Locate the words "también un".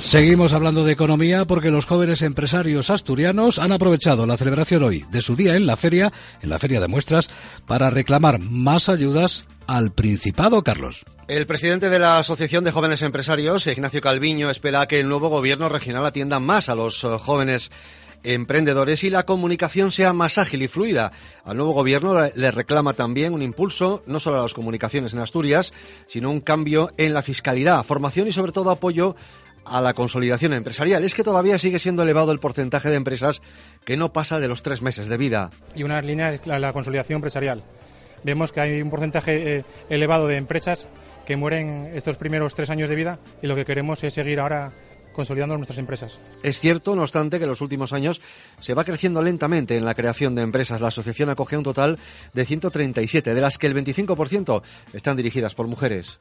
22.92-23.42